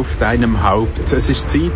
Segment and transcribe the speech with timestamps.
[0.00, 1.12] auf deinem Haupt.
[1.12, 1.70] Es ist Zeit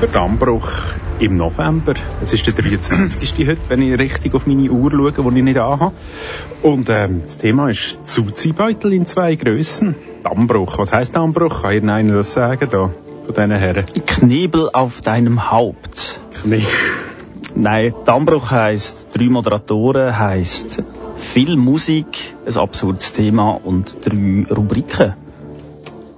[0.00, 0.70] für Dammbruch
[1.18, 1.92] im November.
[2.22, 3.34] Es ist der 23.
[3.46, 5.92] heute, wenn ich richtig auf meine Uhr schaue, die ich nicht anhabe.
[6.62, 9.96] Und ähm, das Thema ist Zuziehbeutel in zwei Grössen.
[10.22, 10.78] Dammbruch.
[10.78, 11.60] Was heisst Dammbruch?
[11.60, 12.90] Kann irgendeiner das sagen da,
[13.26, 13.84] von diesen Herren?
[14.06, 16.20] Knebel auf deinem Haupt.
[16.40, 16.64] Knie.
[17.54, 20.82] Nein, Dammbruch heisst, drei Moderatoren heisst
[21.20, 25.14] viel Musik, ein absurdes Thema und drei Rubriken.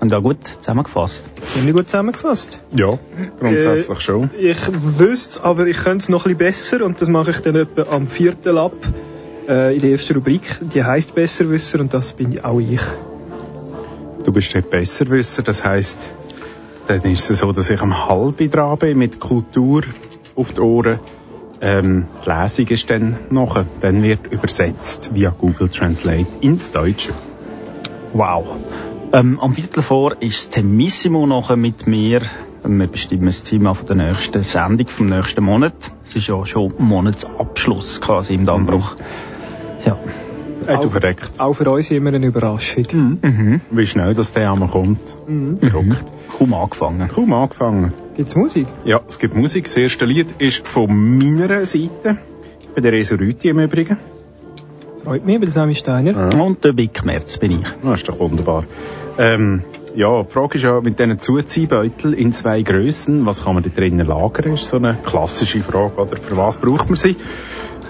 [0.02, 1.22] Und ja gut zusammengefasst.
[1.54, 2.60] Bin ich gut zusammengefasst?
[2.74, 2.98] Ja,
[3.38, 4.30] grundsätzlich schon.
[4.36, 4.58] Ich
[4.98, 7.82] wüsste aber ich könnte es noch ein bisschen besser und das mache ich dann etwa
[7.82, 8.74] am vierten ab
[9.48, 10.42] äh, in der ersten Rubrik.
[10.74, 12.80] Die heisst Besserwisser und das bin auch ich.
[14.24, 16.00] Du bist nicht Besserwisser, das heisst,
[16.88, 19.82] dann ist es so, dass ich am halben dran bin mit Kultur
[20.34, 20.98] auf die Ohren.
[21.60, 23.66] Ähm, die Lesung ist dann nachher.
[23.80, 27.12] Dann wird übersetzt via Google Translate ins Deutsche.
[28.12, 28.56] Wow.
[29.14, 32.22] Ähm, am Viertel vor ist Temissimo nachher mit mir.
[32.64, 35.74] Wir bestimmen das Thema von der nächsten Sendung vom nächsten Monat.
[36.04, 38.96] Es ist ja schon Monatsabschluss quasi im Dammbruch.
[39.84, 39.98] Ja.
[40.66, 41.30] Äh, du Auch- verreckt.
[41.38, 43.18] Auch für uns immer eine Überraschung.
[43.20, 43.60] Mhm.
[43.70, 45.00] Wie schnell das der einmal kommt.
[45.60, 46.04] Verrückt.
[46.38, 47.08] Kaum angefangen.
[47.08, 47.92] Kaum angefangen.
[48.16, 48.68] Gibt's Musik?
[48.84, 49.64] Ja, es gibt Musik.
[49.64, 52.18] Das erste Lied ist von meiner Seite.
[52.60, 53.98] Ich bin der Rüti im Übrigen.
[55.04, 56.32] Freut mich, weil Sammy Steiner.
[56.40, 57.66] Und der Big Merz bin ich.
[57.82, 58.64] Das ist doch wunderbar.
[59.18, 59.62] Ähm,
[59.94, 63.68] ja, die Frage ist ja mit diesen Zuziehbeuteln in zwei Grössen, was kann man da
[63.68, 66.16] drinnen lagern, ist so eine klassische Frage, oder?
[66.16, 67.16] Für was braucht man sie?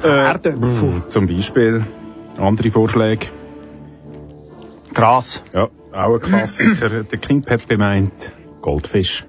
[0.03, 1.03] Äh, Herdöpfel.
[1.09, 1.85] zum Beispiel.
[2.39, 3.27] Andere Vorschläge.
[4.93, 5.43] Gras.
[5.55, 7.05] Ja, auch ein Klassiker.
[7.11, 9.25] Der King Pepe meint Goldfisch.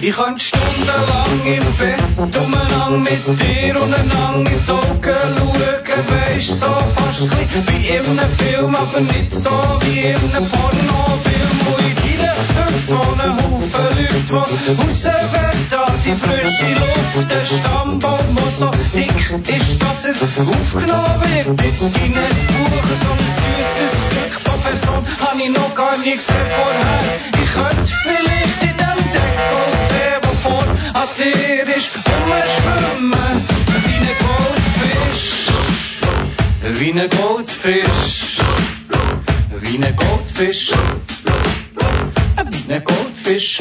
[0.00, 5.78] Ich könnte stundenlang im Bett umeinander mit dir und einander in die Augen schauen.
[6.08, 7.22] Weisst, so fast
[7.72, 11.77] wie in einem Film, aber nicht so wie in einem Pornofilm.
[12.28, 17.32] Wo in deiner Hüfte wohnen Haufen Leute, die raus wollen, da die frische Luft.
[17.32, 19.18] Ein Stammbaum, der so dick
[19.48, 22.84] ist, dass er aufgenommen wird ins Guinness-Buch.
[23.02, 27.00] So ein süßes Stück von Person habe ich noch gar nie gesehen vorher.
[27.42, 33.14] Ich könnte vielleicht in dem Dekolleté, der vor an dir ist, rumschwimmen.
[33.84, 35.24] Wie ein Goldfisch.
[36.80, 38.38] Wie ein Goldfisch.
[39.60, 40.72] Wie ein Goldfisch.
[42.46, 43.60] Wie ein Goldfisch.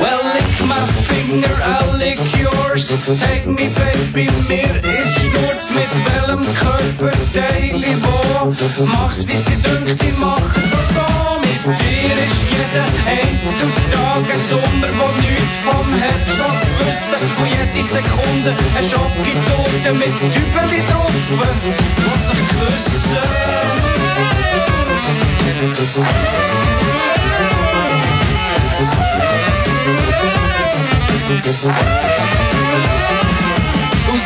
[0.00, 2.88] Well, lick my finger, I'll lick yours.
[3.20, 5.68] Take me, baby, mir ist Schnurz.
[5.76, 8.54] Mit welchem Körperteil wo?
[8.86, 11.06] Mach's, wie's dir dünkt, ich mach es so.
[11.40, 17.22] Mit dir ist jeder Einzeltag ein Sommer, wo nichts vom Herbst noch wissen.
[17.36, 21.44] Wo jede Sekunde ein Schokitorte mit Dübeli drauf, wo
[22.26, 23.02] sich küssen.
[25.94, 26.04] Und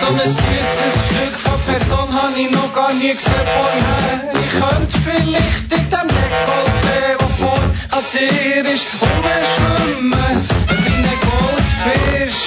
[0.00, 4.32] so ein süßes Stück von Person habe ich noch gar nie gesehen vorher.
[4.32, 7.60] Ich könnte vielleicht in dem Dekolleté, wo vor
[7.90, 10.36] an dir ist, rumschwimmen.
[10.68, 12.40] Wie ein Goldfisch.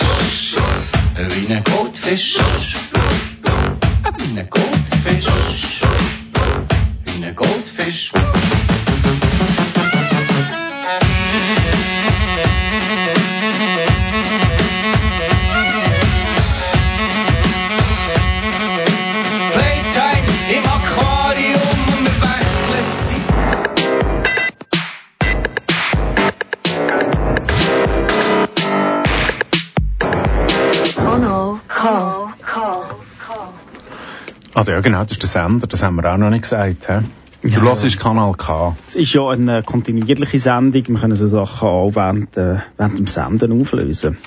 [1.17, 2.37] Wie ein Goldfisch.
[4.15, 4.78] Wie ein Goldfisch.
[34.79, 36.87] Ja, genau, das ist der Sender, das haben wir auch noch nicht gesagt.
[36.87, 37.05] He?
[37.41, 37.61] Du Ja.
[37.61, 38.75] hörst Kanal K.
[38.87, 40.87] Es ist ja eine kontinuierliche Sendung.
[40.87, 44.17] Wir können so Sachen auch während, äh, während dem Senden auflösen.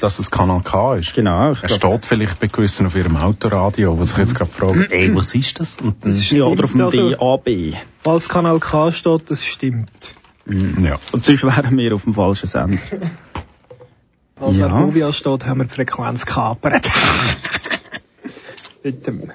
[0.00, 1.14] Dass es Kanal K ist.
[1.14, 1.48] Genau.
[1.48, 5.14] Er glaub, steht vielleicht bei gewissen auf ihrem Autoradio, was ich jetzt gerade frage, ey,
[5.14, 5.76] was ist das?
[5.82, 7.74] Und dann, ja, oder auf dem also- DAB.
[8.02, 10.14] Falls Kanal K steht, das stimmt.
[10.46, 10.96] ja.
[11.12, 12.78] Und sonst wären wir auf dem falschen Sender.
[14.38, 14.66] Falls Ja.
[14.68, 16.90] Argovia steht, haben wir die Frequenz gekapert.
[18.84, 19.30] Mit dem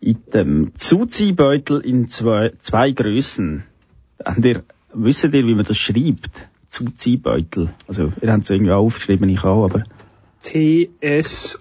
[0.00, 3.64] In dem Zuziehbeutel in zwei, zwei Grössen.
[4.24, 4.62] Habt ihr,
[4.92, 6.48] wisst ihr, wie man das schreibt?
[6.68, 7.72] Zuziehbeutel.
[7.88, 9.84] Also, ihr habt es irgendwie auch aufgeschrieben, ich auch, aber
[10.42, 11.58] T-S-O-O-T-S.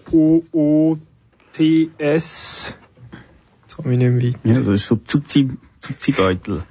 [3.61, 4.39] Jetzt komme ich nicht mehr weiter.
[4.43, 5.49] ja, das ist so Zuzieh,
[5.79, 6.63] Zuzibeutel.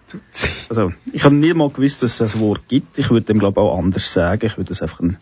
[0.69, 2.99] Also, ich habe nie mal gewusst, dass es ein Wort gibt.
[2.99, 4.47] Ich würde dem, glaube ich, auch anders sagen.
[4.47, 5.19] Ich würde das einfach einen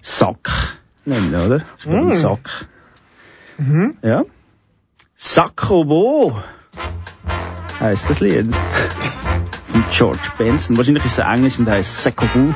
[0.00, 1.58] Sack nennen, oder?
[1.58, 1.94] Das ist mm.
[1.94, 2.66] ein Sack.
[3.58, 3.96] Mhm.
[4.02, 4.24] Ja.
[5.16, 6.36] Sacco wo?
[7.78, 8.52] Heißt das Lied.
[9.68, 10.76] Von George Benson.
[10.76, 12.54] Wahrscheinlich ist es Englisch und heißt Sacco wo.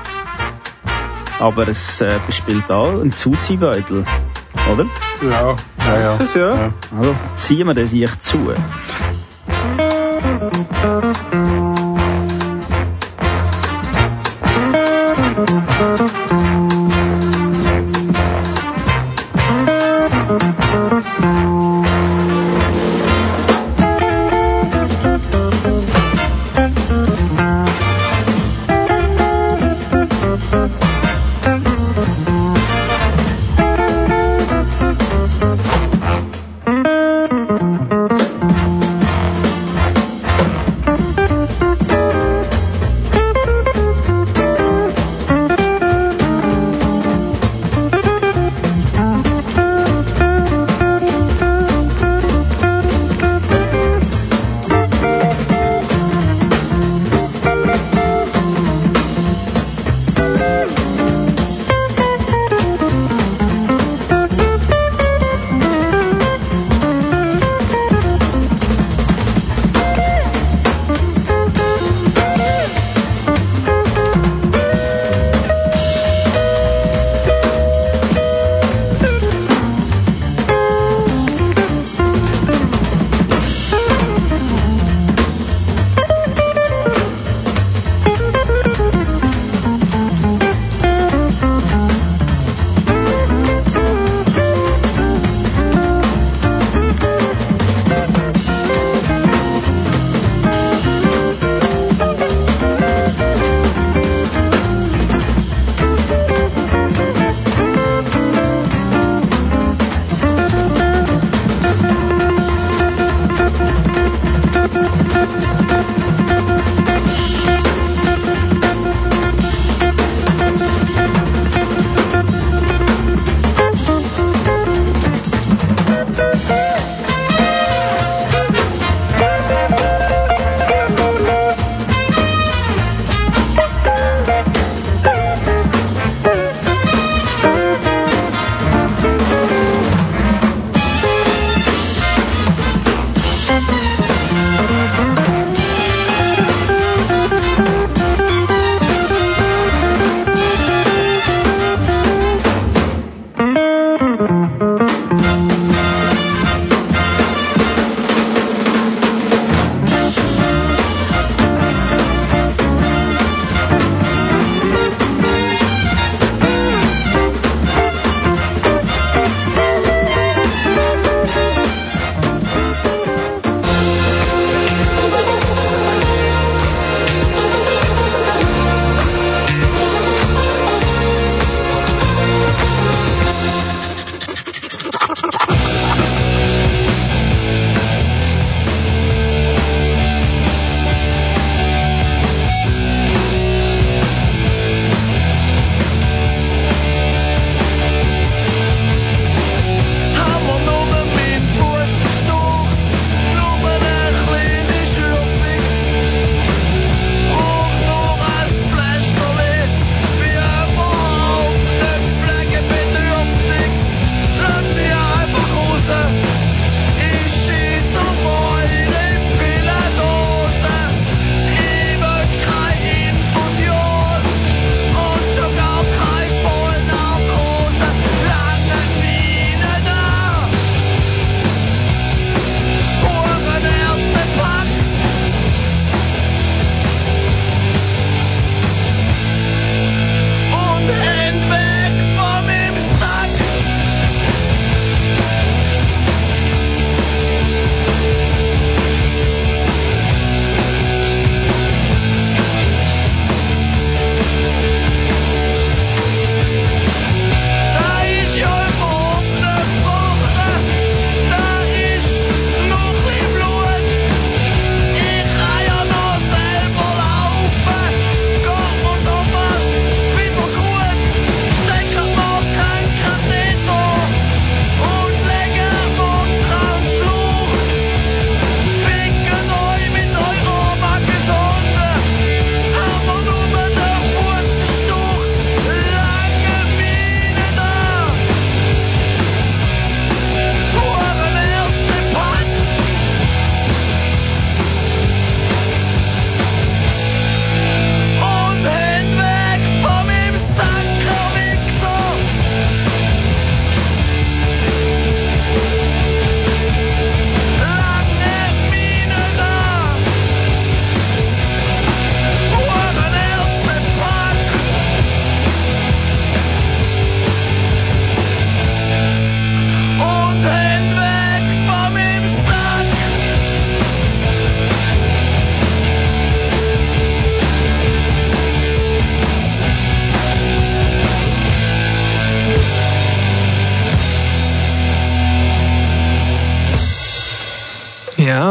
[1.39, 4.05] Aber es äh, bespielt auch einen Zuzibeutel.
[4.73, 4.87] Oder?
[5.23, 6.17] Ja, ja, ja.
[6.17, 6.55] Das, ja.
[6.57, 6.73] ja.
[6.97, 8.53] Also, ziehen wir das ich zu.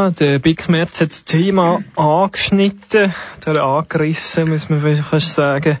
[0.08, 3.12] Ja, der Big Merz hat das Thema angeschnitten,
[3.46, 5.80] oder angerissen, muss man fast sagen.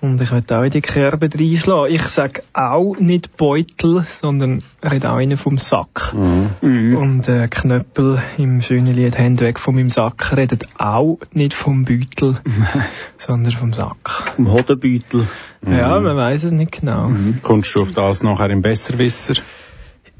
[0.00, 1.94] Und ich möchte auch in die Kerbe reinschlagen.
[1.94, 6.14] Ich sage auch nicht Beutel, sondern rede auch einen vom Sack.
[6.14, 6.96] Mhm.
[6.96, 11.84] Und äh, Knöppel im schönen Lied Hände weg von meinem Sack redet auch nicht vom
[11.84, 12.38] Beutel,
[13.18, 14.32] sondern vom Sack.
[14.36, 15.28] Vom Hodenbeutel.
[15.66, 17.10] Ja, man weiß es nicht genau.
[17.42, 19.34] Kommst du auf das nachher im Besserwisser?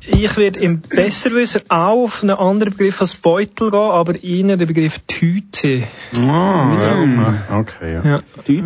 [0.07, 4.69] Ich werde im Besserwisser auch auf einen anderen Begriff als Beutel gehen, aber Ihnen den
[4.69, 5.85] Begriff Tüte.
[6.21, 7.59] Ah, ja.
[7.61, 8.05] Okay, ja.
[8.05, 8.19] Ja.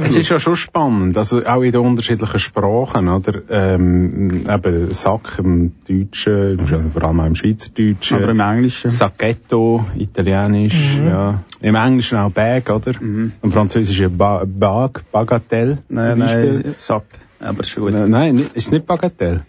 [0.03, 3.41] Es ist ja schon spannend, also auch in den unterschiedlichen Sprachen, oder?
[3.51, 6.59] Ähm, eben Sack im Deutschen,
[6.93, 8.23] vor allem auch im Schweizerdeutschen.
[8.23, 8.91] Aber im Englischen.
[8.91, 11.45] Sacchetto, Italienisch, ja.
[11.61, 13.01] Im Englischen auch Bag, oder?
[13.01, 16.53] Im Französischen ba Bag, Bagatelle Nein, zum Beispiel.
[16.53, 17.05] nein, Sack.
[17.39, 18.09] Aber ist schon gut.
[18.09, 19.43] Nein, ist nicht Bagatelle.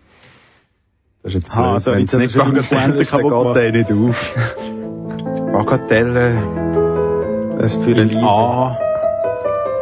[1.21, 3.91] Das ist jetzt Ah, blöd, da wenn es nicht Bagatelle ist, dann geht der nicht
[3.91, 4.35] auf.
[5.51, 6.31] Bagatelle
[7.59, 8.23] Das für in Elise.
[8.23, 8.77] A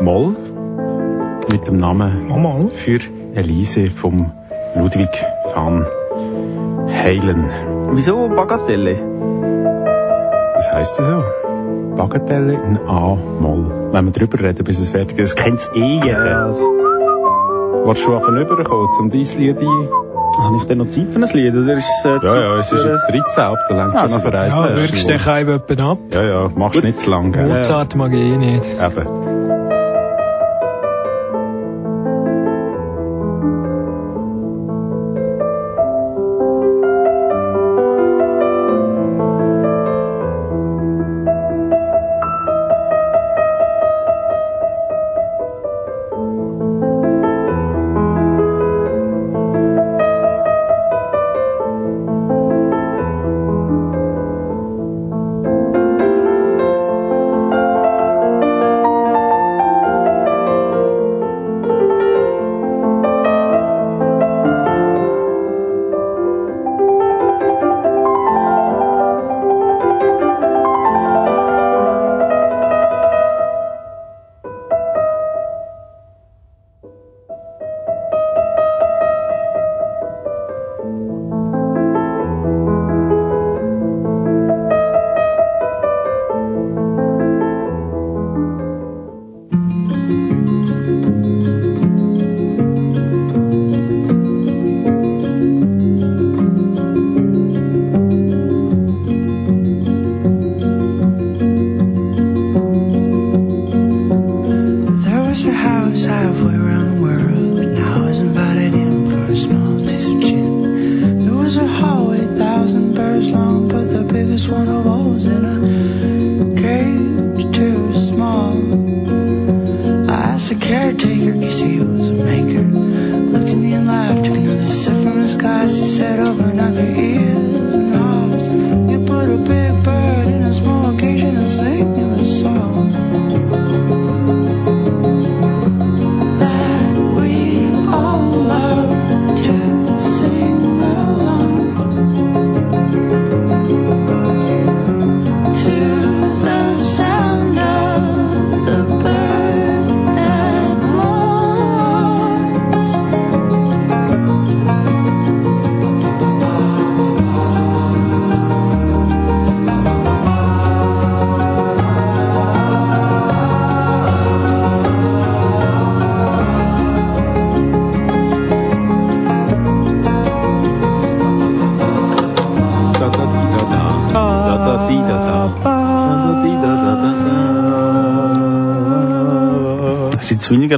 [0.02, 0.36] Moll
[1.52, 2.70] mit dem Namen Mal.
[2.70, 3.00] für
[3.36, 4.32] Elise vom
[4.76, 5.10] Ludwig
[5.54, 5.86] van
[6.90, 7.46] Halen.
[7.92, 8.96] Wieso Bagatelle?
[10.56, 11.24] Das heisst ja so.
[11.96, 13.90] Bagatelle in A-Moll.
[13.92, 15.38] Wenn wir drüber reden, bis es fertig ist.
[15.38, 16.56] Das kennt eh jeder.
[17.86, 19.88] Willst du schon rüberkommen, zum dein Lied ein?
[20.38, 21.54] Habe ich denn noch Zeit für ein Lied?
[21.56, 24.12] Oder ist es, äh, Ja, ja, es ist jetzt 13 ab, da längt Ah, schon
[24.12, 24.56] noch für eins.
[24.56, 26.00] Ja, würgst du den Keim ab?
[26.14, 27.48] Ja, ja, machst nicht zu lang, gell?
[27.48, 28.66] Mozart mag ich eh nicht.
[28.66, 29.37] Eben.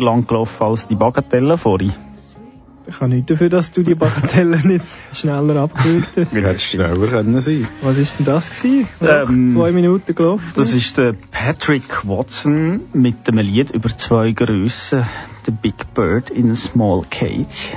[0.10, 1.94] Lang gelaufen als die Bagatelle vorhin.
[2.88, 6.34] Ich kann nicht dafür, dass du die Bagatelle nicht schneller abgewürgt hast.
[6.36, 7.68] Wie hätte es schneller können sein?
[7.84, 8.88] Was ist denn das gewesen?
[9.00, 10.52] Nach Ähm, zwei Minuten gelaufen?
[10.56, 15.04] Das ist der Patrick Watson mit dem Lied über zwei Grössen.
[15.46, 17.70] The Big Bird in a Small Cage.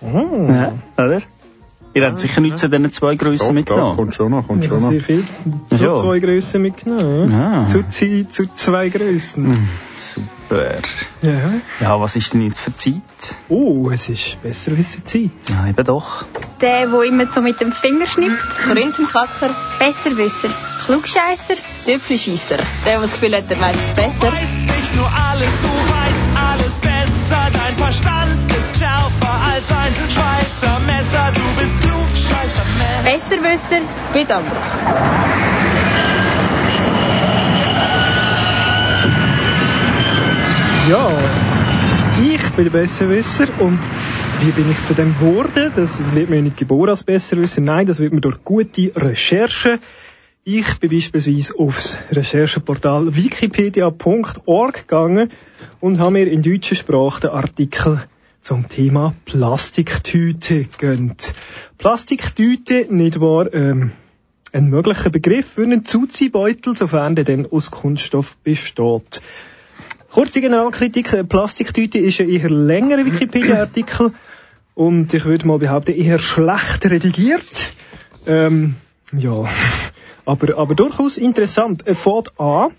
[0.00, 0.46] oh.
[0.48, 1.20] Ja, oder?
[1.96, 3.96] Ihr habt sicher nichts zu diesen zwei Grössen Doch, doch, mitgenommen.
[3.96, 4.90] kommt schon noch, kommt schon noch.
[4.90, 5.24] sehr viel
[5.70, 5.96] zu Ja.
[5.96, 7.32] zwei Grössen mitgenommen.
[7.32, 7.62] Ja.
[7.62, 7.66] Ah.
[7.66, 9.66] Zu, zi- zu zwei Grössen.
[9.98, 10.76] Super.
[11.22, 11.54] Ja.
[11.80, 13.00] Ja, was ist denn jetzt für Zeit?
[13.48, 15.30] Oh, es ist besser wissen Zeit.
[15.48, 16.26] Ja, eben doch.
[16.60, 18.44] Der, der immer so mit dem Finger schnippt.
[18.68, 19.48] Korinthenkacker,
[19.78, 20.48] Besserwisser.
[20.84, 21.54] Klugscheisser,
[21.86, 22.56] Tüpfelscheisser.
[22.84, 24.26] Der, der das Gefühl hat, der weiß es besser.
[24.32, 27.48] weißt nicht nur alles, du weißt alles besser.
[27.54, 29.25] Dein Verstand ist schärfer
[29.56, 31.32] als ein Schweizer Messer.
[31.34, 33.10] Du bist klug, Schweizer Messer.
[33.10, 33.80] Besserwisser,
[34.12, 34.34] bitte.
[40.90, 41.18] Ja,
[42.22, 43.78] ich bin der Besserwisser und
[44.40, 45.72] wie bin ich zu dem geworden?
[45.74, 47.62] Das wird mir nicht geboren als Besserwisser.
[47.62, 49.78] Nein, das wird mir durch gute Recherche.
[50.44, 55.30] Ich bin beispielsweise aufs Rechercheportal wikipedia.org gegangen
[55.80, 58.02] und habe mir in deutscher Sprache den Artikel
[58.46, 61.34] zum Thema Plastiktüte gönnt.
[61.78, 63.90] Plastiktüte, nicht wahr, ähm,
[64.52, 69.20] ein möglicher Begriff für einen Zuziehbeutel, sofern der denn aus Kunststoff besteht.
[70.12, 74.12] Kurze Generalkritik, äh, Plastiktüte ist ein eher längerer Wikipedia-Artikel
[74.76, 77.72] und ich würde mal behaupten, eher schlecht redigiert.
[78.28, 78.76] Ähm,
[79.10, 79.44] ja,
[80.24, 81.82] aber, aber durchaus interessant.
[81.84, 82.70] Er fährt an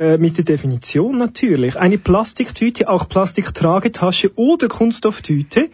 [0.00, 1.76] äh, mit der Definition natürlich.
[1.76, 5.68] Eine Plastiktüte, auch Plastiktragetasche oder Kunststofftüte.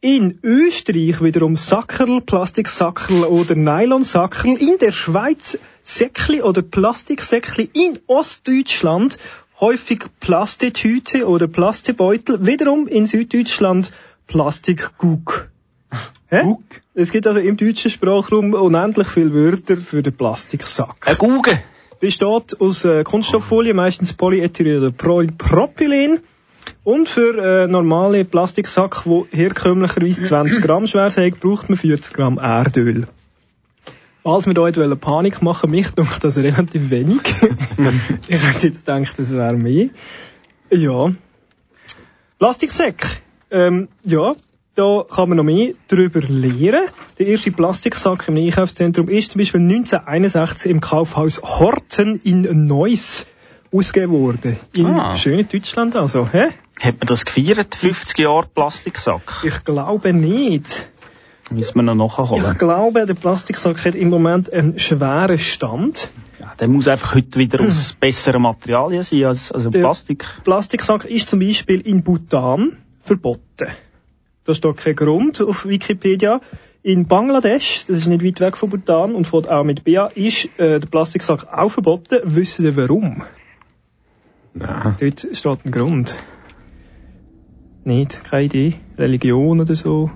[0.00, 4.56] In Österreich wiederum Sackerl, Plastiksackerl oder Nylonsackerl.
[4.56, 7.68] In der Schweiz Säckli oder Plastiksäckli.
[7.74, 9.18] In Ostdeutschland
[9.60, 12.46] häufig Plastetüte oder Plastebeutel.
[12.46, 13.92] Wiederum in Süddeutschland
[14.28, 15.50] Plastikgug.
[16.28, 16.40] Hä?
[16.42, 16.62] Guck.
[16.94, 21.06] Es gibt also im deutschen Sprachraum unendlich viele Wörter für den Plastiksack.
[21.06, 21.62] Ein Gugge.
[22.02, 26.18] Besteht aus äh, Kunststofffolie, meistens Polyethylen oder Polypropylen.
[26.82, 32.38] Und für äh, normale Plastiksack, wo herkömmlicherweise 20 Gramm schwer sind, braucht man 40 Gramm
[32.38, 33.06] Erdöl.
[34.24, 37.20] Als wir wollen Panik machen, mich dunkt das relativ wenig.
[38.26, 39.90] ich hätte jetzt gedacht, das wäre mehr.
[40.70, 41.12] Ja.
[42.40, 43.22] Plastiksäck.
[43.52, 44.32] Ähm, ja,
[44.74, 46.88] da kann man noch mehr darüber lernen.
[47.18, 53.26] Der erste Plastiksack im Einkaufszentrum ist zum Beispiel 1961 im Kaufhaus Horten in Neuss
[53.70, 54.56] ausgegeben worden.
[54.74, 55.16] In Ah.
[55.16, 56.26] schönen Deutschland also.
[56.30, 56.48] Hä?
[56.80, 57.74] Hat man das gefeiert?
[57.74, 59.42] 50 Jahre Plastiksack?
[59.44, 60.88] Ich glaube nicht.
[61.50, 62.56] Müssen wir noch Ich nachholen.
[62.58, 66.10] glaube, der Plastiksack hat im Moment einen schweren Stand.
[66.40, 70.24] Ja, der muss einfach heute wieder aus besseren Materialien sein als Der- Plastik.
[70.44, 73.68] Plastiksack ist zum Beispiel in Bhutan verboten.
[74.44, 76.40] Da steht kein Grund auf Wikipedia.
[76.82, 80.46] In Bangladesch, das ist nicht weit weg von Bhutan und fährt auch mit BA, ist
[80.58, 82.18] äh, der Plastiksack auch verboten.
[82.24, 83.22] Wissen Sie warum?
[84.54, 84.96] Nein.
[84.98, 86.18] Dort steht ein Grund.
[87.84, 88.74] Nicht, keine Idee.
[88.98, 90.10] Religion oder so.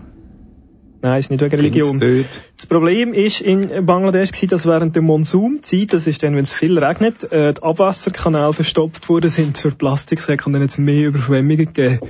[1.03, 2.01] Nein, ist nicht wegen Religion.
[2.01, 6.53] Das Problem ist in Bangladesch gewesen, dass während der Monsunzeit, das ist dann, wenn es
[6.53, 11.09] viel regnet, äh, die Abwasserkanäle verstopft worden sind für Plastiksäcke und dann hat es mehr
[11.09, 12.01] Überschwemmungen gegeben.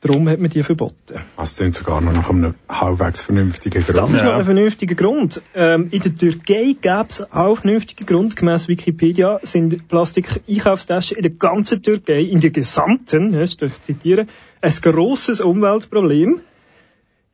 [0.00, 1.18] Darum hat man die verboten.
[1.36, 3.98] Das klingt sogar noch nach einem halbwegs vernünftigen Grund.
[3.98, 5.42] Das ist noch ein vernünftiger Grund.
[5.56, 8.36] Ähm, in der Türkei gäbe es auch einen vernünftigen Grund.
[8.36, 13.82] Gemäss Wikipedia sind Plastik-Einkaufstaschen in der ganzen Türkei, in der gesamten, ja, das darf ich
[13.82, 14.28] zitieren,
[14.60, 16.42] ein grosses Umweltproblem.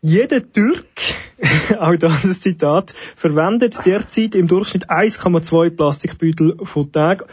[0.00, 0.86] Jeder Türk,
[1.78, 7.26] auch das ist ein Zitat, verwendet derzeit im Durchschnitt 1,2 Plastikbeutel pro Tag,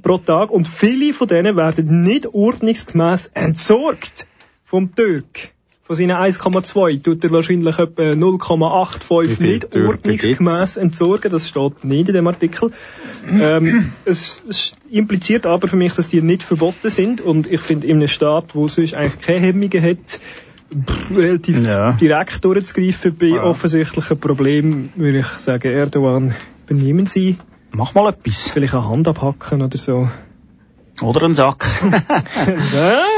[0.00, 4.26] pro Tag und viele von denen werden nicht ordnungsgemäß entsorgt
[4.68, 5.50] vom Türk.
[5.82, 11.30] Von seinen 1,2 tut er wahrscheinlich etwa Wie 0,85 viele nicht Türken ordnungsgemäß entsorgen.
[11.32, 12.72] Das steht nicht in dem Artikel.
[13.26, 17.86] ähm, es, es impliziert aber für mich, dass die nicht verboten sind und ich finde
[17.86, 20.20] in einem Staat, wo sonst eigentlich keine Hemmungen hat,
[21.10, 21.92] relativ Ja.
[21.92, 23.44] direkt durchzugreifen bei Ja.
[23.44, 26.34] offensichtlichen Problemen, würde ich sagen, Erdogan,
[26.66, 27.38] benehmen Sie.
[27.70, 28.50] Mach mal etwas.
[28.50, 30.10] Vielleicht eine Hand abhacken oder so.
[31.00, 31.64] Oder einen Sack.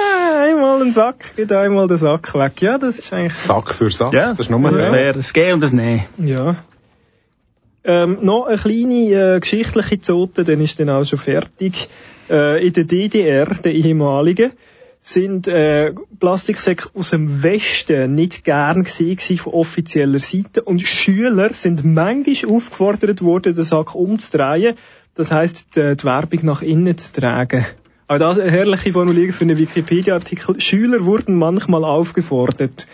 [0.81, 2.61] einmal einen Sack, geht einmal den Sack weg.
[2.63, 4.13] Ja, das ist eigentlich, Sack für Sack.
[4.13, 4.93] ja, Das ist nur das ja.
[4.93, 6.05] wäre ein Gehen und ein Nehmen.
[6.19, 6.57] ja.
[7.83, 11.89] Ähm, noch eine kleine äh, geschichtliche Zote, dann ist dann auch schon fertig.
[12.29, 14.53] Äh, in der DDR, der ehemaligen,
[15.01, 21.55] sind äh, Plastiksäcke aus dem Westen nicht gern gesehen gewesen von offizieller Seite und Schüler
[21.55, 24.77] sind manchmal aufgefordert worden, den Sack umzudrehen.
[25.15, 27.65] Das heißt, die, die Werbung nach innen zu tragen.
[28.11, 30.61] Auch das eine herrliche Formulierung für einen Wikipedia-Artikel.
[30.61, 32.89] Schüler wurden manchmal aufgefordert.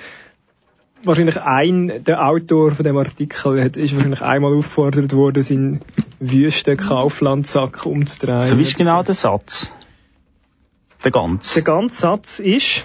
[1.04, 5.80] Wahrscheinlich ein, der Autor von dem Artikel hat, ist wahrscheinlich einmal aufgefordert worden, seinen
[6.20, 8.46] wüsten Kauflandsack umzudrehen.
[8.46, 9.72] So wie ist genau der Satz?
[11.02, 11.54] Der ganze.
[11.54, 12.84] Der ganze Satz ist,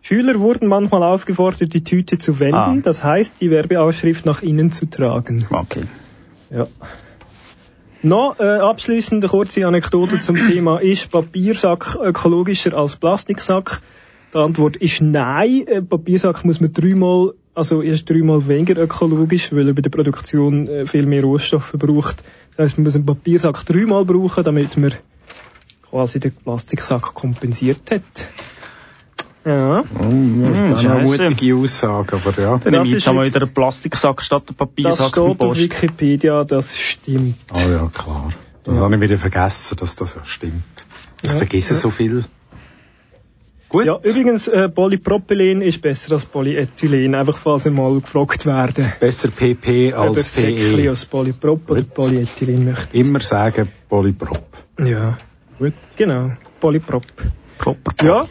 [0.00, 2.76] Schüler wurden manchmal aufgefordert, die Tüte zu wenden, Ah.
[2.82, 5.44] das heißt, die Werbeausschrift nach innen zu tragen.
[5.50, 5.86] Okay.
[6.50, 6.68] Ja.
[8.04, 13.80] Noch äh, abschließend eine kurze Anekdote zum Thema, ist Papiersack ökologischer als Plastiksack?
[14.34, 15.64] Die Antwort ist nein.
[15.72, 20.68] Ein Papiersack muss man dreimal, also erst dreimal weniger ökologisch, weil er bei der Produktion
[20.68, 22.22] äh, viel mehr Rohstoffe braucht.
[22.58, 24.92] Das heißt, man muss einen Papiersack dreimal brauchen, damit man
[25.88, 28.02] quasi den Plastiksack kompensiert hat.
[29.44, 29.82] Ja.
[29.82, 32.58] Mm, das hm, ist eine mutige Aussage, aber ja.
[32.58, 36.44] Dann nehme ich jetzt einmal wieder einen Plastiksack statt einen Papiersack Das steht auf Wikipedia,
[36.44, 37.36] das stimmt.
[37.52, 38.30] Ah oh ja, klar.
[38.64, 38.80] Dann ja.
[38.80, 40.62] habe ich wieder vergessen, dass das ja stimmt.
[41.22, 41.80] Ich ja, vergesse ja.
[41.80, 42.24] so viel.
[43.68, 43.86] Gut.
[43.86, 48.92] Ja, übrigens, äh, Polypropylen ist besser als Polyethylen, einfach falls ihr mal gefragt werden.
[49.00, 50.80] Besser PP als Ob PE.
[50.80, 51.70] Ob als Polyprop Gut.
[51.70, 52.96] oder Polyethylen möchte.
[52.96, 54.46] Immer sagen Polyprop.
[54.78, 55.18] Ja.
[55.58, 55.74] Gut.
[55.96, 57.04] Genau, Polyprop.
[57.58, 58.06] Proper.
[58.06, 58.26] Ja.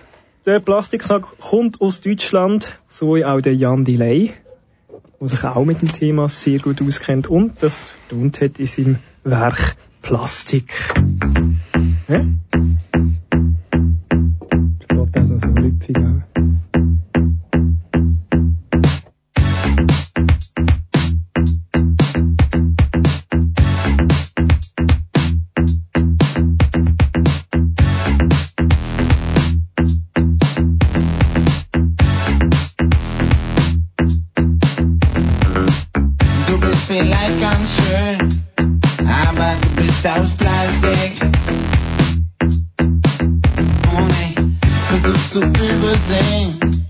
[0.46, 4.34] Der Plastiksack kommt aus Deutschland, so auch der Jan Delay,
[5.22, 9.00] der sich auch mit dem Thema sehr gut auskennt und das vertont hat in seinem
[9.24, 10.74] Werk Plastik.
[12.08, 12.28] Hä?
[14.90, 16.63] Das geht auch so lüpfig, auch.
[45.06, 46.83] It's a stupid thing.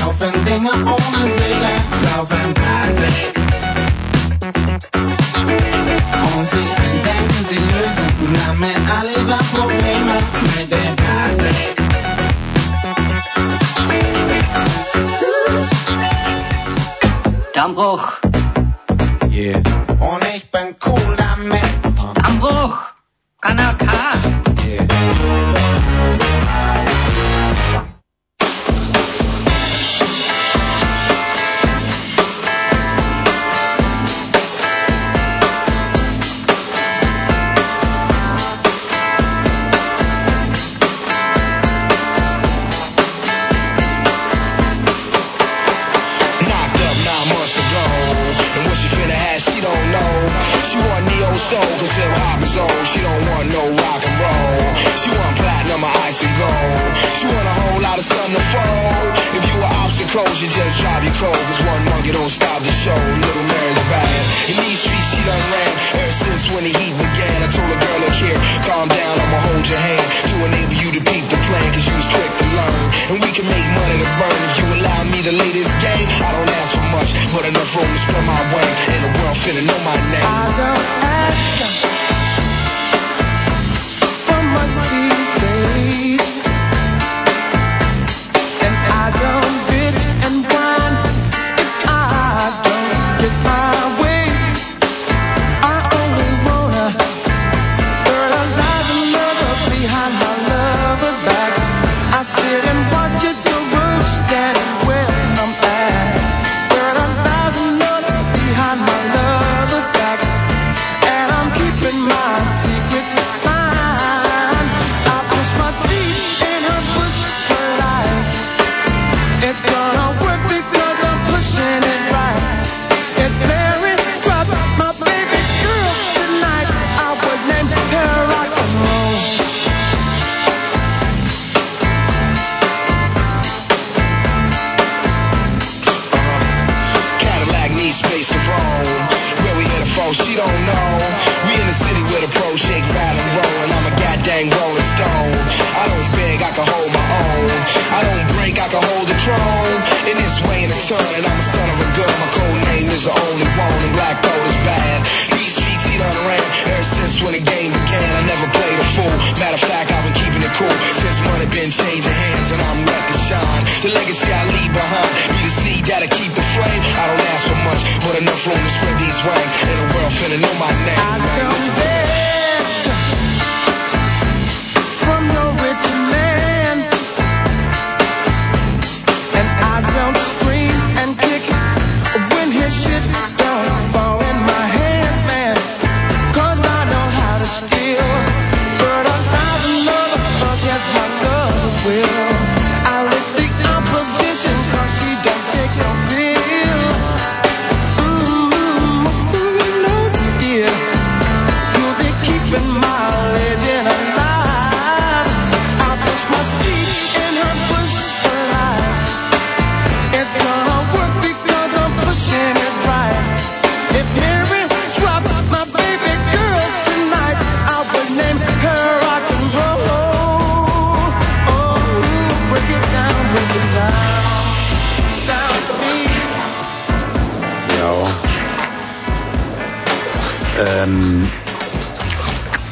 [0.00, 1.72] Kaufen Dinge ohne Seele,
[2.12, 2.57] kaufen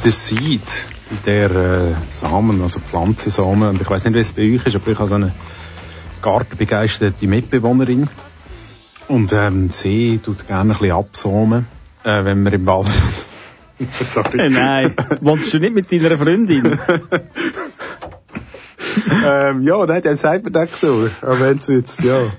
[0.07, 0.63] der Seed,
[1.27, 4.93] der äh, Samen, also Pflanzensamen, und ich weiß nicht, wie es bei euch ist, aber
[4.93, 5.35] ich habe so eine
[6.23, 8.09] gartenbegeisterte Mitbewohnerin.
[9.09, 11.67] Und ähm, sie tut gerne ein bisschen absamen,
[12.05, 12.87] äh, wenn wir im Wald...
[13.91, 14.39] Sorry.
[14.39, 16.65] Äh, Nein, wolltest du nicht mit deiner Freundin?
[19.25, 21.11] ähm, ja, nein, dann sagt man das so.
[21.21, 22.31] Aber wenn es jetzt, ja.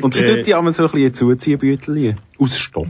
[0.00, 0.38] Und sie Okay.
[0.38, 2.88] tut die einmal so ein bisschen Zuziehbüttel aus Stoff.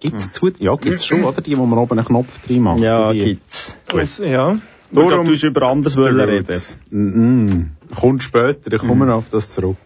[0.00, 1.40] Gibt's zu, ja, gibt's schon, oder?
[1.40, 2.80] Die, wo man oben einen Knopf drin macht.
[2.80, 3.20] Ja, die.
[3.24, 3.76] gibt's.
[3.88, 4.58] Das, ja.
[4.90, 6.60] Nur Darum- du hast über anderes wollen reden.
[6.90, 9.76] Mm, kommt später, ich komme noch auf das zurück.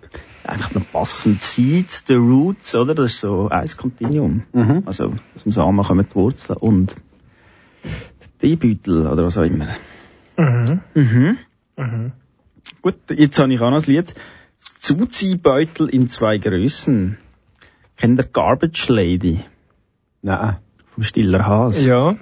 [0.44, 2.94] Eigentlich noch passend Seeds, the Roots, oder?
[2.94, 4.42] Das ist so ein Kontinuum.
[4.52, 4.82] Mhm.
[4.86, 6.96] Also, aus dem Samen kommen die Wurzeln und
[7.84, 9.68] der Teebeutel, oder was auch immer.
[10.36, 10.80] Mhm.
[10.94, 11.36] Mhm.
[11.76, 12.12] Mhm.
[12.82, 14.14] Gut, jetzt habe ich auch noch ein Lied.
[14.78, 17.16] Zuziehbeutel in zwei Größen.
[17.96, 19.40] Kennt ihr Garbage Lady
[20.22, 20.56] Nein.
[20.94, 21.84] vom Stiller Haas?
[21.84, 22.16] Ja.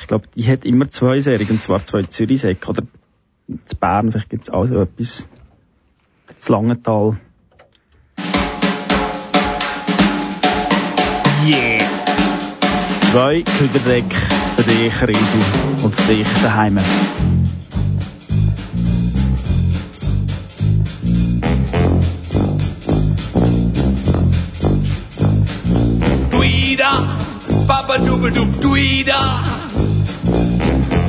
[0.00, 2.68] Ich glaube, die hat immer zwei Serien, und zwar zwei Zürichsäcke.
[2.68, 2.82] Oder
[3.46, 5.26] in Bern, vielleicht gibt es auch so etwas.
[6.26, 7.16] Das Langental.
[11.46, 11.78] Yeah!
[13.10, 14.14] Zwei Küdersäcke
[14.56, 16.78] für dich, Riesel, und für dich daheim.
[26.30, 27.27] Dweeda,
[27.68, 29.18] Baba Dooba Doop Dweeda,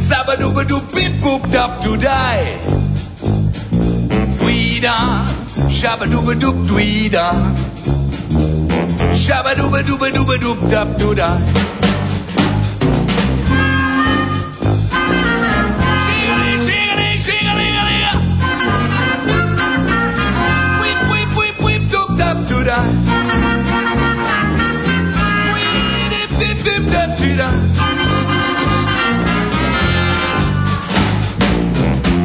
[0.08, 2.60] Sabba Dooba Doop Bip Boop Dap to die.
[4.40, 4.96] Dweeda,
[5.72, 7.32] Shabba Dooba Doop Dweeda,
[9.16, 11.40] Shabba Dooba Dooba Dooba Doop Dap to die.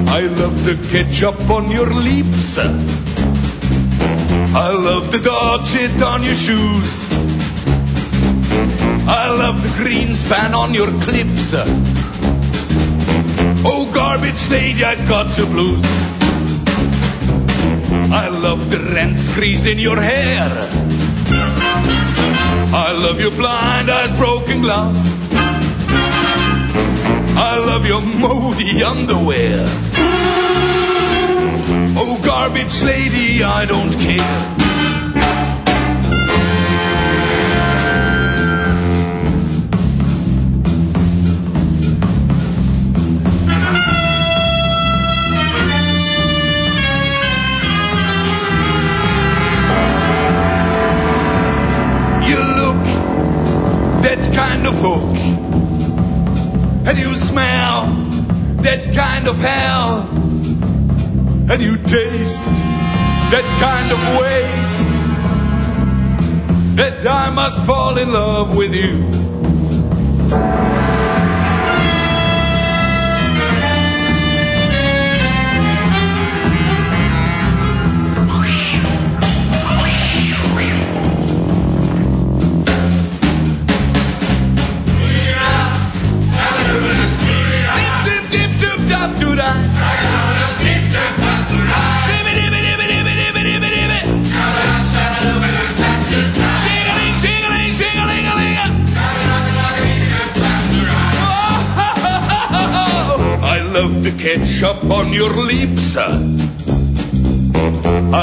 [0.07, 2.59] I love the ketchup on your lips.
[4.57, 7.07] I love the dog shit on your shoes.
[9.07, 11.55] I love the green span on your clips.
[13.66, 15.85] Oh, garbage lady, I got the blues.
[18.12, 21.03] I love the rent crease in your hair.
[22.76, 24.96] I love your blind eyes, broken glass.
[27.37, 29.64] I love your moldy underwear.
[31.96, 34.73] Oh, garbage lady, I don't care.
[57.14, 57.87] You smell
[58.62, 60.09] that kind of hell,
[61.48, 65.00] and you taste that kind of waste.
[66.77, 69.23] That I must fall in love with you.
[103.94, 105.96] Love the ketchup on your lips.
[105.96, 106.07] I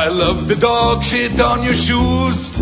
[0.10, 2.60] love the dog shit on your shoes.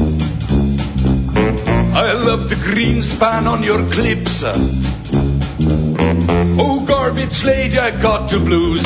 [1.96, 4.44] I love the green span on your clips.
[6.62, 8.84] Oh, garbage lady, I got the blues.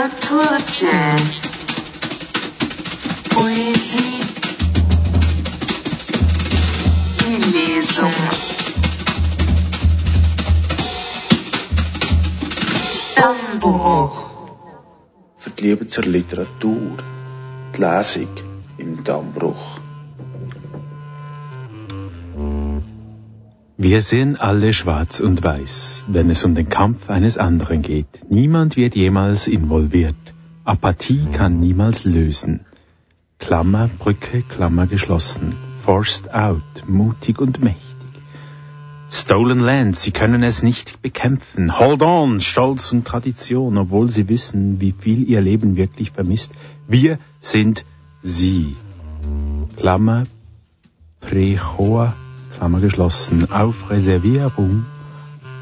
[0.00, 1.42] Literatur, Jazz,
[3.28, 4.20] Poesie,
[7.20, 8.10] die Lesung.
[13.14, 14.30] Dammbruch.
[15.36, 16.96] Für Liebe zur Literatur.
[17.76, 18.49] Die Lesung
[23.90, 28.20] Wir sehen alle schwarz und weiß, wenn es um den Kampf eines anderen geht.
[28.28, 30.14] Niemand wird jemals involviert.
[30.64, 32.60] Apathie kann niemals lösen.
[33.40, 35.56] Klammer, Brücke, Klammer geschlossen.
[35.84, 38.12] Forced out, mutig und mächtig.
[39.10, 41.76] Stolen Land, sie können es nicht bekämpfen.
[41.80, 46.52] Hold on, Stolz und Tradition, obwohl sie wissen, wie viel ihr Leben wirklich vermisst.
[46.86, 47.84] Wir sind
[48.22, 48.76] sie.
[49.76, 50.26] Klammer,
[51.20, 52.14] Prehoa,
[52.60, 53.50] Klammer geschlossen.
[53.50, 54.84] Auf Reservierung.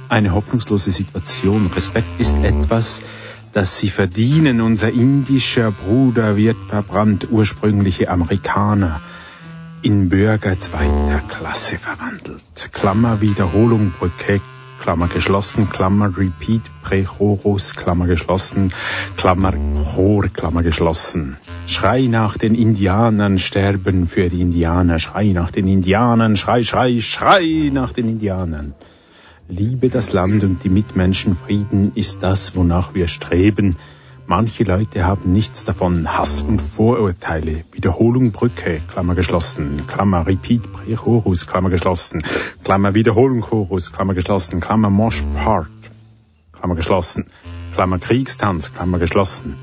[0.09, 1.69] Eine hoffnungslose Situation.
[1.69, 3.03] Respekt ist etwas,
[3.53, 4.61] das sie verdienen.
[4.61, 7.29] Unser indischer Bruder wird verbrannt.
[7.31, 9.01] Ursprüngliche Amerikaner
[9.81, 12.43] in Bürger zweiter Klasse verwandelt.
[12.73, 14.41] Klammer Wiederholung Brücke,
[14.81, 18.73] Klammer geschlossen, Klammer Repeat Prechorus, Klammer geschlossen,
[19.17, 19.55] Klammer
[19.85, 21.37] Chor, Klammer geschlossen.
[21.67, 27.71] Schrei nach den Indianern, sterben für die Indianer, schrei nach den Indianern, schrei, schrei, schrei
[27.73, 28.75] nach den Indianern.
[29.49, 33.77] Liebe das Land und die Mitmenschen, Frieden ist das, wonach wir streben.
[34.31, 36.07] Manche Leute haben nichts davon.
[36.07, 37.65] Hass und Vorurteile.
[37.73, 39.87] Wiederholung Brücke, Klammer geschlossen.
[39.87, 42.23] Klammer Repeat Prechorus, Klammer geschlossen.
[42.63, 44.61] Klammer Wiederholung Chorus, Klammer geschlossen.
[44.61, 45.71] Klammer Mosh Part,
[46.53, 47.29] Klammer geschlossen.
[47.73, 49.57] Klammer Kriegstanz, Klammer geschlossen.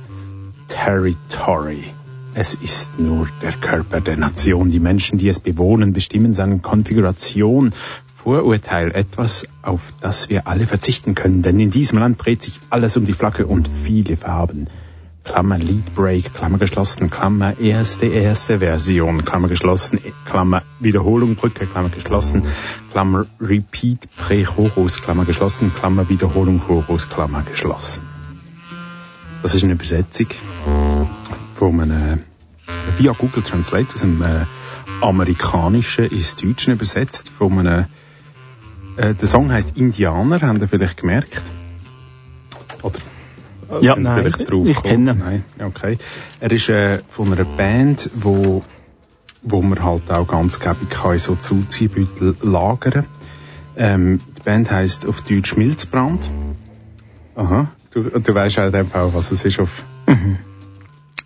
[0.67, 1.83] Territory.
[2.33, 4.71] Es ist nur der Körper der Nation.
[4.71, 7.71] Die Menschen, die es bewohnen, bestimmen seine Konfiguration.
[8.25, 12.97] Vorurteil, etwas, auf das wir alle verzichten können, denn in diesem Land dreht sich alles
[12.97, 14.67] um die Flagge und viele Farben.
[15.23, 21.89] Klammer Lead Break, Klammer geschlossen, Klammer erste, erste Version, Klammer geschlossen, Klammer Wiederholung, Brücke, Klammer
[21.89, 22.47] geschlossen,
[22.91, 28.07] Klammer Repeat Pre-Chorus, Klammer geschlossen, Klammer Wiederholung, Chorus, Klammer geschlossen.
[29.43, 30.29] Das ist eine Übersetzung
[31.55, 32.23] von einem,
[32.97, 34.45] via Google Translate aus einem äh,
[35.01, 37.85] amerikanischen ins Deutsche übersetzt, von einem,
[38.97, 41.41] äh, der Song heißt Indianer, habt ihr vielleicht gemerkt?
[42.81, 42.99] Oder?
[43.81, 45.17] Ja, nein, vielleicht drauf ich kenne ihn.
[45.17, 45.97] Nein, okay.
[46.39, 48.63] Er ist äh, von einer Band, wo,
[49.41, 53.07] wo man halt auch ganz gäbig kann so Zuziehbeutel lagern.
[53.75, 56.29] Ähm, die Band heißt auf Deutsch Milzbrand.
[57.35, 57.69] Aha.
[57.91, 59.83] Du, du weißt auch, dem Fall, was es ist auf...
[60.07, 60.37] Mhm.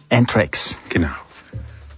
[0.09, 0.77] Anthrax.
[0.89, 1.09] Genau.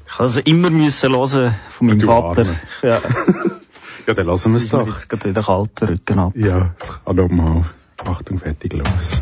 [0.05, 2.41] Ich habe also immer müssen hören von meinem Vater.
[2.41, 2.59] Arme.
[2.81, 3.01] Ja.
[4.07, 4.87] Ja, dann lassen wir es doch.
[4.87, 6.33] Jetzt gerade wieder kalten Rücken ab.
[6.35, 7.65] Ja, es kann doch mal.
[8.03, 9.21] Achtung, fertig, los.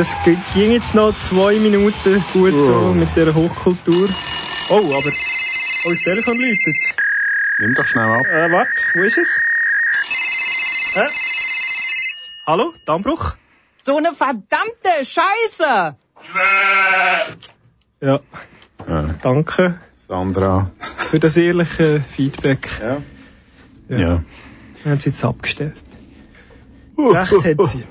[0.00, 2.94] Das ging jetzt noch zwei Minuten gut so Oh.
[2.94, 4.08] mit der Hochkultur.
[4.70, 5.10] Oh, aber...
[5.84, 6.76] Oh, das Telefon läutet.
[7.58, 8.24] Nimm doch schnell ab.
[8.24, 9.38] Äh, warte, wo ist es?
[10.94, 11.06] Äh?
[12.46, 13.34] Hallo, Dammbruch?
[13.82, 15.96] So eine verdammte Scheiße!
[18.00, 18.20] Ja,
[18.88, 20.70] Ja, danke Sandra.
[20.78, 22.70] für das ehrliche Feedback.
[22.80, 23.02] Ja.
[23.90, 23.98] Ja.
[23.98, 24.24] ja.
[24.82, 25.74] Wir haben sie jetzt abgestellt.
[26.96, 27.84] Recht hat sie.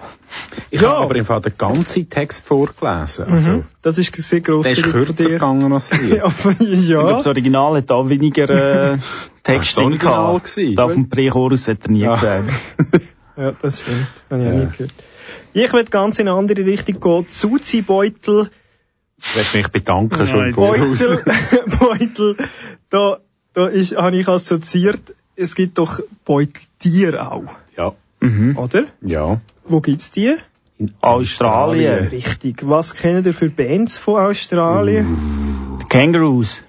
[0.71, 3.25] Ich habe aber im Fall den ganzen Text vorgelesen.
[3.25, 3.63] Also, Mhm.
[3.81, 4.63] Das ist sehr gross.
[4.63, 6.23] Der ist kürzer gegangen als ihr.
[6.25, 7.17] Aber Ich glaube, ja.
[7.17, 8.97] das Original hat da weniger äh,
[9.43, 10.57] Text drin gehabt.
[10.75, 12.13] Da auf dem Prächorus hat er nie Ja.
[12.13, 12.49] gesagt.
[13.37, 14.07] ja, das stimmt.
[14.29, 14.59] Habe ich auch Ja.
[14.65, 14.93] nie gehört.
[15.53, 17.27] Ich will ganz in eine andere Richtung gehen.
[17.27, 18.49] Zuzi-Beutel.
[19.21, 20.99] Ich möchte mich bedanken schon Nein, Voraus.
[20.99, 21.23] Beutel,
[21.79, 22.37] Beutel.
[22.89, 23.17] Da,
[23.53, 25.01] da ist, habe ich assoziiert,
[25.35, 27.43] es gibt doch Beuteltiere auch,
[27.77, 27.93] Ja.
[28.21, 28.57] Mhm.
[28.57, 28.85] oder?
[29.01, 29.41] Ja.
[29.65, 30.35] Wo gibt's die?
[30.77, 32.07] In Australien.
[32.07, 32.67] Richtig.
[32.67, 35.77] Was kennen ihr für Bands von Australien?
[35.81, 36.63] Die Kangaroos.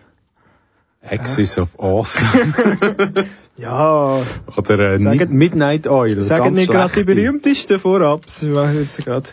[1.02, 3.26] Axis of Awesome.
[3.56, 4.22] Ja,
[4.56, 6.22] Oder äh, Sagen- Midnight Oil.
[6.22, 8.22] sagen nicht gerade die berühmtesten vorab.
[8.26, 9.28] Jetzt gerade.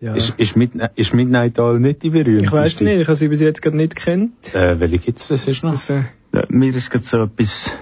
[0.00, 0.14] Ja.
[0.14, 2.44] Ist, ist, Mid ist Midnight Oil nicht die berühmteste?
[2.46, 4.54] ich weiß nicht, ich habe sie bis jetzt gerade nicht kennt.
[4.54, 5.72] Äh, welche gibt's das jetzt noch?
[5.72, 6.02] Das, äh,
[6.34, 7.74] Ja, mir ist gerade so etwas...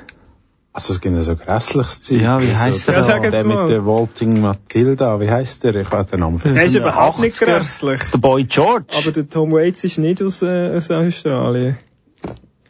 [0.77, 2.21] Also es gibt ja so grässliches Zeug.
[2.21, 3.63] Ja, wie heisst der, der Ja, sag jetzt der mal.
[3.63, 5.77] mit der Vaulting Matilda, wie heisst der?
[5.77, 6.41] Ich weiß den Namen.
[6.45, 7.45] der ist überhaupt nicht 80er.
[7.45, 8.03] grässlich.
[8.13, 8.87] Der Boy George.
[8.99, 11.79] Aber der Tom Waits ist nicht aus, äh, aus Australien.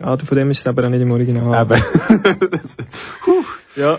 [0.00, 1.54] Ah, von dem ist es aber auch nicht im Original.
[1.54, 1.78] Aber,
[3.76, 3.98] Ja,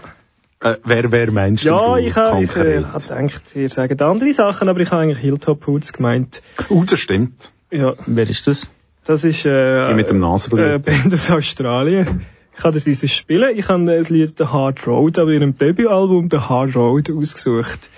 [0.62, 2.02] äh, wer, wer meinst ja du?
[2.02, 5.92] ich habe ich, äh, gedacht, ihr sagt andere Sachen, aber ich habe eigentlich Hilltop Hoods
[5.94, 6.42] gemeint.
[6.70, 7.52] Uh, das stimmt.
[7.72, 8.68] Ja, Wer ist das?
[9.06, 10.76] das ist äh, Die mit dem Nasenbluten.
[10.76, 12.26] äh, Band aus Australien.
[12.56, 13.58] Ich kann das dieses spielen.
[13.58, 17.90] Ich habe das Lied The Hard Road, aber in ihrem Debütalbum The Hard Road ausgesucht.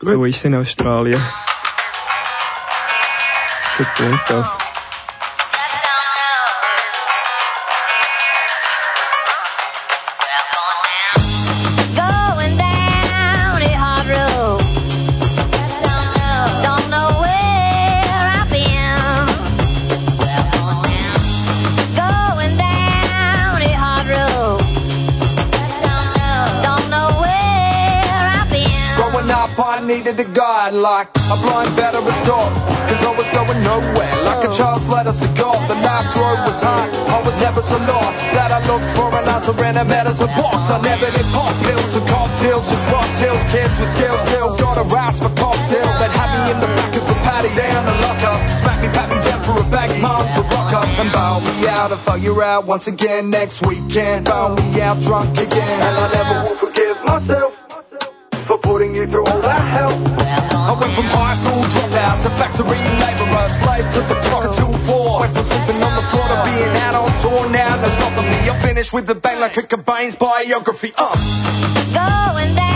[0.00, 1.20] So ist es in Australien.
[3.76, 4.56] So tönt das.
[30.76, 32.52] Like a blind veteran's dog.
[32.86, 35.58] Cause I was going nowhere, like a child's letters to God.
[35.68, 38.20] The life's road was hard, I was never so lost.
[38.36, 40.70] That I looked for an answer in a medicine box.
[40.70, 43.42] I never did pop pills or cocktails, just rock tails.
[43.50, 45.90] Kids with skills, still got a rise for cock still.
[45.98, 48.40] They'd have me in the back of the paddy, down the lock up.
[48.52, 50.88] Smack me, pat me down for a bag, moms will rock up.
[51.00, 54.26] And bow me out if I you're out once again next weekend.
[54.26, 55.80] Bow me out drunk again.
[55.82, 57.52] And I never will forgive myself
[58.46, 60.55] for putting you through all that hell.
[60.66, 65.20] I went from high school dropout to factory labourer, slave to the clock until four.
[65.20, 67.50] Went from sleeping on the floor to being out on tour.
[67.50, 68.50] Now no stopping me.
[68.50, 70.92] I finished with the bang like a Cobain's biography.
[70.96, 71.14] Uh,
[71.94, 72.75] Going down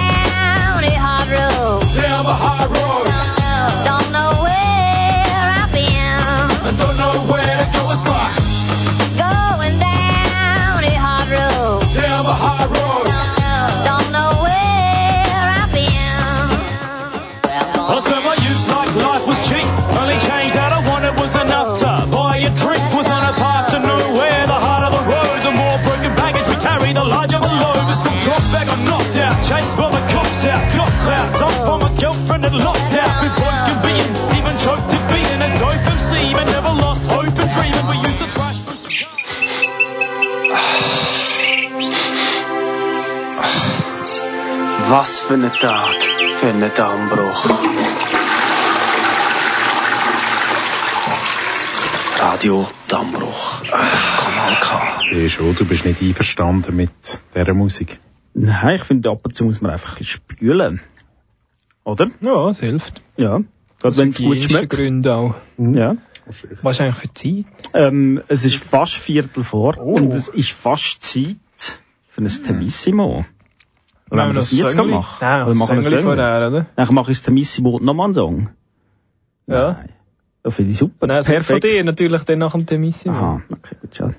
[44.93, 45.97] Was für ein Tag
[46.38, 47.45] für einen Dammbruch.
[52.18, 53.62] Radio Dammbruch.
[53.64, 54.99] Kanal K.
[55.03, 56.91] Ich sehe schon, du bist nicht einverstanden mit
[57.34, 57.99] dieser Musik.
[58.34, 60.80] Nein, ich finde, ab und zu muss man einfach ein bisschen spülen.
[61.84, 62.09] Oder?
[62.20, 63.01] Ja, es hilft.
[63.16, 63.41] Ja.
[63.80, 64.70] Gerade wenn es gut schmeckt.
[64.70, 65.34] Gründe auch.
[65.57, 65.97] Ja.
[66.62, 67.45] Was ist eigentlich für Zeit?
[67.74, 69.95] Ähm, es ist fast Viertel vor Oh.
[69.95, 71.78] und es ist fast Zeit
[72.09, 73.24] für ein Temissimo.
[74.11, 74.93] Wollen wir Nein, das das jetzt Sängeli?
[74.93, 75.19] machen?
[75.21, 76.67] Nein, Oder machen wir das vorher, oder?
[76.77, 78.51] Dann mache ich das Temissimo nochmal einen Song.
[79.47, 79.73] Ja.
[79.73, 79.89] Nein.
[80.43, 81.07] Das finde ich super.
[81.07, 83.15] Nein, also von dir natürlich dann nach dem Temissimo.
[83.15, 84.15] Aha, okay, gut, schade.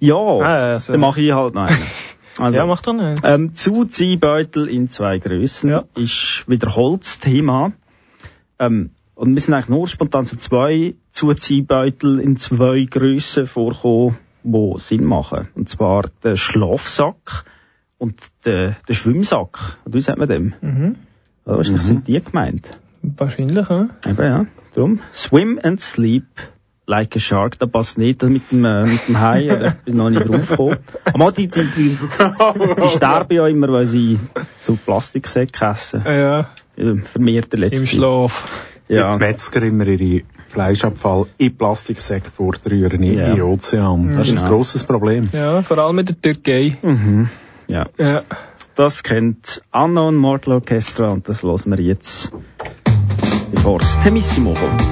[0.00, 1.76] Ja, Ah, also- dann mache ich halt noch einen.
[2.38, 3.20] Also, Ja, mach doch nicht.
[3.26, 5.84] ähm, Zuziehbeutel in zwei Grössen Ja.
[5.94, 7.72] ist wieder Holzthema.
[8.58, 14.74] Ähm, und wir sind eigentlich nur spontan so zwei Zuziehbeutel in zwei Grössen vorgekommen, die
[14.78, 15.48] Sinn machen.
[15.54, 17.44] Und zwar der Schlafsack
[18.02, 19.78] und der, der Schwimmsack.
[19.84, 20.54] Oder wie sagt man dem?
[20.60, 20.96] Mhm.
[21.44, 22.68] Oder wahrscheinlich sind die gemeint.
[23.02, 23.88] Wahrscheinlich, ja.
[24.06, 24.46] Eben, ja.
[24.74, 25.00] Drum.
[25.14, 26.24] Swim and sleep
[26.86, 27.58] like a shark.
[27.60, 29.46] Da passt nicht mit dem, äh, mit dem Hai.
[29.46, 30.78] Da bin ich noch nicht draufgekommen.
[31.04, 31.96] Aber die, die, die,
[32.82, 34.18] die sterben ja immer, weil sie
[34.58, 36.02] so Plastiksäcke essen.
[36.04, 36.48] Ja.
[36.76, 37.76] Äh, Vermehrt der letzte.
[37.76, 38.66] Im Schlaf.
[38.88, 39.12] Ja.
[39.12, 43.32] Die Metzger immer ihre Fleischabfall in Plastiksäcke fortrühren in Ja.
[43.32, 44.16] den Ozean.
[44.16, 44.56] Das ist ein Genau.
[44.56, 45.28] grosses Problem.
[45.32, 46.76] Ja, vor allem in der Türkei.
[46.82, 47.30] Mhm.
[47.68, 47.86] Ja.
[47.98, 48.22] Ja.
[48.74, 52.32] Das kennt Unknown Mortal Orchestra und das hören wir jetzt,
[53.50, 54.82] bevor es Temissimo kommt.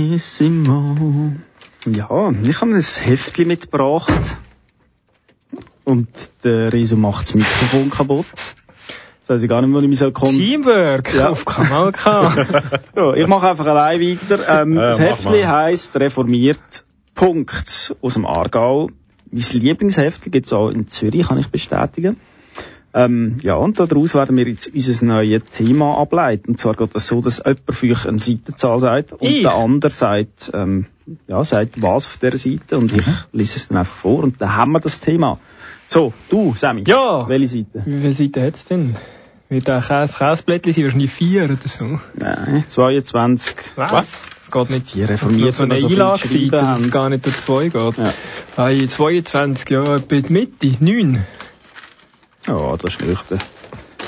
[0.00, 1.32] Temissimo.
[1.86, 4.12] Ja, ich habe ein Heftchen mitgebracht.
[5.84, 6.08] Und
[6.44, 8.26] der Riso macht das Mikrofon kaputt.
[9.18, 11.30] Jetzt weiss ich gar nicht, wo ich mich soll kon- Teamwork Ja.
[11.30, 12.46] auf Kanal K.
[12.96, 14.62] ja, ich mache einfach allein weiter.
[14.62, 16.84] Ähm, Ja, das Heftchen heisst Reformiert.
[17.14, 17.94] Punkt.
[18.02, 18.90] Aus dem Aargau.
[19.30, 22.16] Mein Lieblingsheftchen gibt's auch in Zürich, kann ich bestätigen.
[22.92, 26.50] Ähm, ja, und daraus werden wir jetzt unser neues Thema ableiten.
[26.50, 29.42] Und zwar geht das so, dass jemand für euch eine Seitenzahl sagt und Ich?
[29.42, 30.86] der andere sagt, ähm,
[31.28, 34.56] ja, sagt was auf dieser Seite und ich lese es dann einfach vor und dann
[34.56, 35.38] haben wir das Thema.
[35.88, 36.84] So, du, Sammy.
[36.86, 37.28] Ja.
[37.28, 37.82] Welche Seite?
[37.84, 38.96] Wie viele Seiten hat's denn?
[39.48, 40.84] Wird der Käse, Käseblättchen sein?
[40.84, 42.00] Wahrscheinlich vier oder so.
[42.14, 43.56] Nein, 22.
[43.74, 44.28] Was?
[44.52, 44.94] Das geht nicht.
[44.94, 47.98] Die Reformierten, so eine so viel Einlageseite, dass es gar nicht durch zwei geht.
[47.98, 48.14] Ja.
[48.56, 51.26] Hey, 22, ja, etwa die Mitte, 9.
[52.46, 53.38] Ja, das ist nüchtern.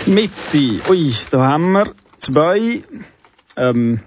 [0.07, 0.91] Mitte.
[0.91, 2.83] Ui, da haben wir zwei,
[3.57, 4.01] ähm,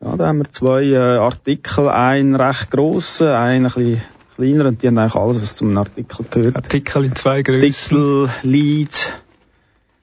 [0.00, 4.02] ja, da haben wir zwei äh, Artikel, einen recht grossen, einen ein bisschen
[4.36, 6.56] kleiner und die haben eigentlich alles, was zum Artikel gehört.
[6.56, 7.70] Artikel in zwei Größen.
[7.70, 9.12] Titel, Lied,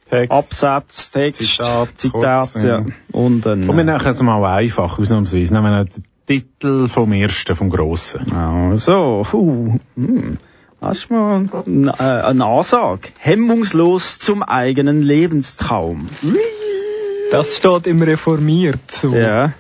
[0.10, 0.32] Text.
[0.32, 2.86] Absatz, Text, Zitat, Zitat, ja.
[3.12, 5.54] Und ein, Und wir äh, nehmen es mal einfach, ausnahmsweise.
[5.54, 8.32] Nehmen wir den Titel vom ersten, vom grossen.
[8.32, 10.38] Also, huh, hm.
[10.82, 13.10] Hast du mal eine, äh, eine Ansage?
[13.18, 16.08] Hemmungslos zum eigenen Lebenstraum.
[17.32, 19.14] Das steht im Reformiert so.
[19.14, 19.54] Ja.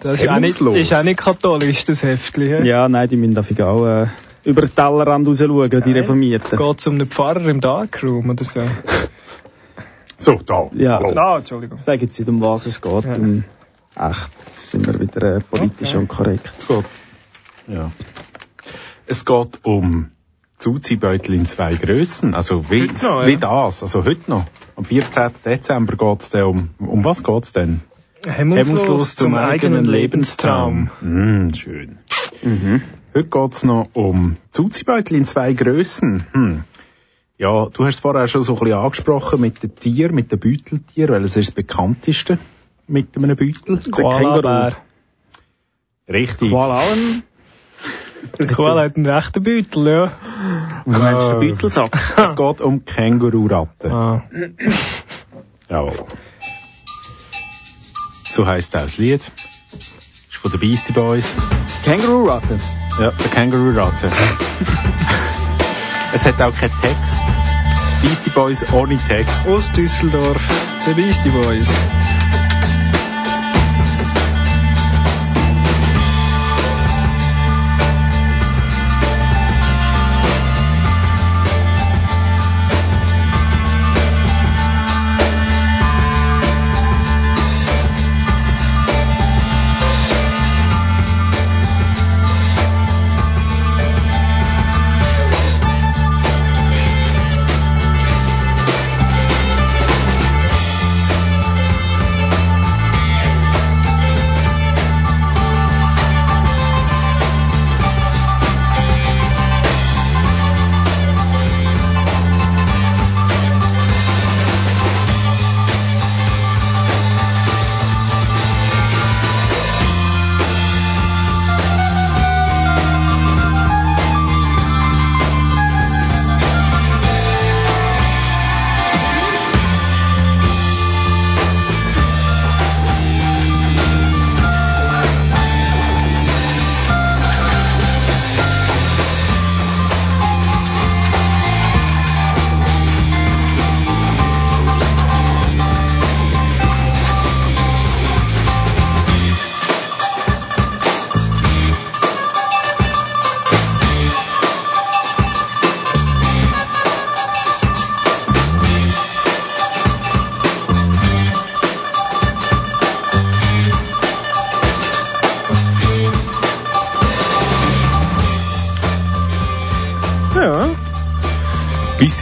[0.00, 2.64] Das ist auch, nicht, ist auch nicht katholisch, das Heftchen.
[2.64, 4.06] Ja, nein, die müssen dafür auch äh,
[4.44, 6.58] über den Tellerrand raus schauen, die Reformierten.
[6.58, 8.60] Geht es um einen Pfarrer im Darkroom oder so?
[10.18, 10.70] So, da.
[10.74, 11.20] Ja, Hallo.
[11.20, 11.80] Ah, Entschuldigung.
[11.82, 13.04] Sagen jetzt nicht, um was es geht.
[13.04, 13.44] Dann
[13.94, 15.98] echt sind wir wieder äh, politisch Okay.
[15.98, 16.52] und korrekt.
[16.58, 16.84] Es geht,
[17.68, 17.90] ja.
[19.06, 20.10] es geht um
[20.56, 22.34] Zuzi-Beutel in zwei Grössen.
[22.34, 23.26] Also wie, noch, ja.
[23.26, 23.82] wie das.
[23.82, 24.46] Also heute noch.
[24.76, 25.30] Am 14.
[25.44, 27.80] Dezember geht es um, um was geht es denn?
[28.26, 30.90] Hemmungslos zum eigenen Lebenstraum.
[31.00, 31.98] Mm, schön.
[33.14, 36.26] Heute geht's noch um Zuzibeutel in zwei Grössen.
[36.32, 36.64] Hm.
[37.36, 40.38] Ja, du hast es vorher schon so ein bisschen angesprochen mit den Tieren, mit den
[40.38, 42.38] Beuteltieren, weil es ist das bekannteste
[42.86, 43.78] mit einem Beutel.
[43.78, 44.76] Der Koala-Bär.
[46.08, 46.50] Richtig.
[46.50, 47.22] Koala auch ein,
[48.38, 50.12] Der Koala hat einen rechten Beutel, ja.
[50.84, 51.38] du meinst den Ah.
[51.40, 51.90] Beutelsack.
[52.16, 53.92] Es geht um Kängururatten.
[53.92, 54.22] Ah.
[55.68, 56.04] Jawohl.
[58.28, 59.20] So heisst auch das Lied.
[59.20, 61.36] Ist von den Beastie Boys.
[61.84, 62.58] Känguru-Ratte.
[63.00, 64.10] Ja, der Kängururatte.
[66.12, 67.16] es hat auch keinen Text.
[67.82, 69.46] Das Beastie Boys ohne Text.
[69.48, 70.40] Aus Düsseldorf,
[70.86, 71.68] der Beastie Boys.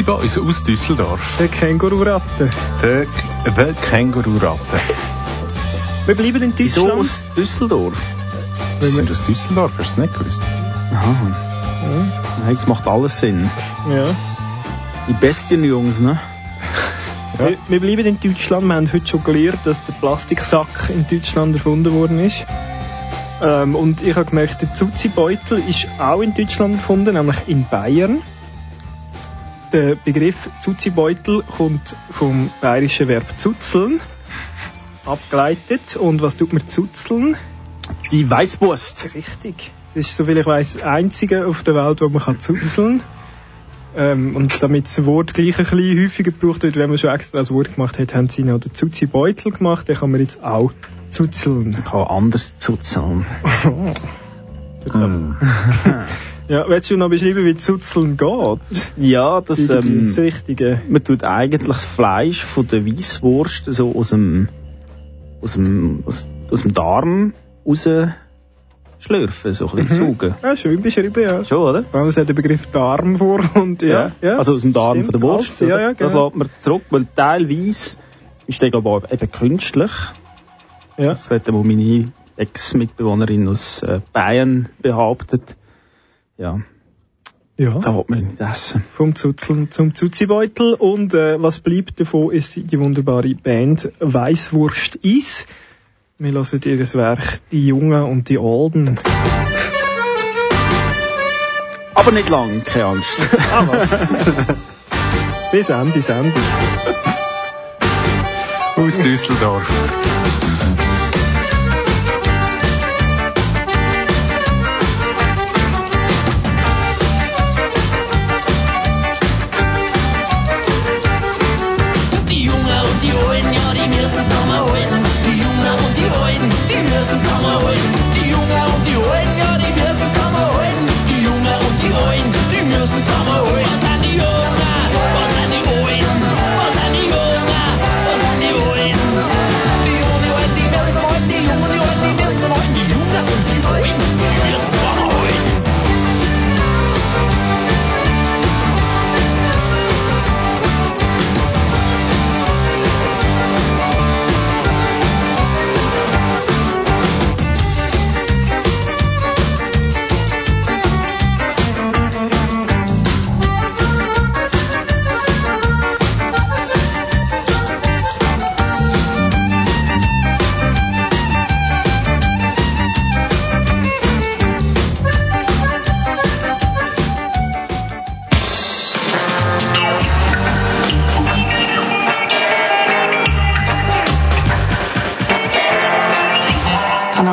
[0.03, 1.37] Beastie Boys aus Düsseldorf.
[1.39, 2.51] der Kängururatte.
[2.83, 3.07] Der,
[3.57, 4.79] der Kängururatte.
[6.07, 7.01] Wir bleiben in Wieso Deutschland.
[7.01, 7.99] aus Düsseldorf?
[8.81, 10.43] Sie sind aus Düsseldorf, hast du es nicht gewusst?
[10.93, 11.15] Aha.
[11.85, 11.89] Ja.
[12.45, 13.49] Nein, das macht alles Sinn.
[13.91, 14.15] ja.
[15.09, 16.21] Die besten Jungs, ne?
[17.39, 18.67] Wir, wir bleiben in Deutschland.
[18.67, 22.45] Wir haben heute schon gelernt, dass der Plastiksack in Deutschland erfunden worden ist.
[23.43, 28.23] Ähm, und ich habe gemerkt, der Zuzi-Beutel ist auch in Deutschland erfunden, nämlich in Bayern.
[29.73, 34.01] Der Begriff Zuzi-Beutel kommt vom bayerischen Verb zuzeln,
[35.07, 35.97] abgeleitet.
[35.97, 37.37] Und was tut man zuzeln?
[38.11, 39.15] Die Weißwurst.
[39.15, 39.73] Richtig.
[39.95, 43.03] Das ist, soviel ich weiß, das einzige auf der Welt, wo man kann zuzeln kann.
[43.95, 47.39] Ähm, und damit das Wort gleich ein bisschen häufiger gebraucht wird, wenn man schon extra
[47.39, 49.89] das Wort gemacht hat, haben sie noch den Zuzi-Beutel gemacht.
[49.89, 50.73] Den kann man jetzt auch
[51.09, 51.71] zuzeln.
[51.71, 53.27] Ich kann anders zuzeln.
[54.91, 55.37] Hm.
[56.53, 58.93] Ja, willst du noch beschreiben, wie Zuzeln geht?
[58.99, 60.83] Ja, das, ähm, das Richtige.
[60.87, 64.51] man tut eigentlich das Fleisch von der Weisswurst so aus dem,
[65.41, 67.33] aus dem, aus, aus dem Darm
[67.67, 67.89] raus
[68.99, 70.35] schlürfen, so ein bisschen saugen.
[70.43, 71.43] Ja, schön beschrieben, ja.
[71.43, 71.85] Schon, oder?
[71.91, 74.13] Allem, es hat der Begriff Darm vor und ja.
[74.21, 75.59] ja also aus dem Darm von der Wurst.
[75.63, 76.27] Ja, ja, Das genau.
[76.27, 77.97] lässt man zurück, weil teilweise
[78.47, 79.91] ist der, glaube ich, eben künstlich.
[80.99, 81.07] Ja.
[81.07, 85.57] Das hat meine Ex-Mitbewohnerin aus äh, Bayern behauptet.
[86.39, 86.61] Ja,
[87.57, 87.79] ja.
[87.79, 88.83] da will man nicht essen.
[88.95, 90.75] Vom Zuzeln zum Zuzi-Beutel.
[90.75, 95.47] Und äh, was bleibt davon, ist die wunderbare Band Weißwurst Eis.
[96.19, 98.99] Wir hören ihr Werk Die Jungen und die Alten.
[101.95, 103.19] Aber nicht lang, keine Angst.
[103.53, 104.57] Ah, was?
[105.53, 106.43] Bis Ende Sendung.
[108.77, 109.71] Aus Düsseldorf.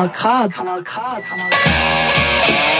[0.00, 0.48] Kanal K.
[0.48, 1.22] Kanal K.
[1.22, 2.79] Kanal K.